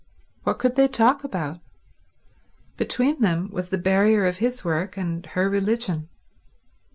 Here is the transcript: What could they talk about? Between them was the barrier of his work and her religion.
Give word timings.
What 0.45 0.57
could 0.57 0.77
they 0.77 0.87
talk 0.87 1.23
about? 1.23 1.59
Between 2.75 3.21
them 3.21 3.51
was 3.51 3.69
the 3.69 3.77
barrier 3.77 4.25
of 4.25 4.37
his 4.37 4.65
work 4.65 4.97
and 4.97 5.23
her 5.23 5.47
religion. 5.47 6.09